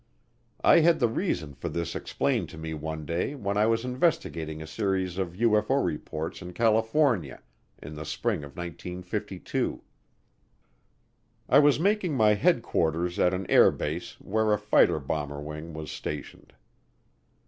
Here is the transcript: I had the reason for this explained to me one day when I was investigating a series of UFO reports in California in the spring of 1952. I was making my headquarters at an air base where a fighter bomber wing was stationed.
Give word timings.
I 0.63 0.79
had 0.79 0.99
the 0.99 1.07
reason 1.07 1.53
for 1.53 1.69
this 1.69 1.93
explained 1.95 2.49
to 2.49 2.57
me 2.57 2.73
one 2.73 3.05
day 3.05 3.35
when 3.35 3.55
I 3.55 3.67
was 3.67 3.85
investigating 3.85 4.59
a 4.59 4.65
series 4.65 5.19
of 5.19 5.33
UFO 5.33 5.85
reports 5.85 6.41
in 6.41 6.53
California 6.53 7.43
in 7.83 7.93
the 7.93 8.03
spring 8.03 8.37
of 8.43 8.57
1952. 8.57 9.83
I 11.47 11.59
was 11.59 11.79
making 11.79 12.15
my 12.15 12.33
headquarters 12.33 13.19
at 13.19 13.31
an 13.35 13.45
air 13.47 13.69
base 13.69 14.19
where 14.19 14.53
a 14.53 14.57
fighter 14.57 14.97
bomber 14.97 15.39
wing 15.39 15.71
was 15.75 15.91
stationed. 15.91 16.55